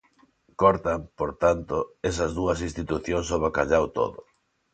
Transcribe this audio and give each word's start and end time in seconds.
Cortan, 0.61 0.99
por 1.19 1.31
tanto, 1.43 1.75
esas 2.09 2.31
dúas 2.39 2.59
institucións 2.67 3.27
o 3.35 3.37
bacallau 3.45 3.85
todo. 3.97 4.19